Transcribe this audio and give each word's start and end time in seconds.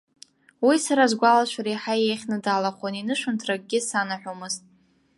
Уи 0.65 0.77
сара 0.85 1.03
сгәалашәара 1.11 1.69
еиҳа 1.71 1.93
еиӷьны 2.05 2.37
далахәын, 2.43 2.93
инышәынҭра 2.99 3.53
акгьы 3.57 3.79
санаҳәомызт. 3.87 4.61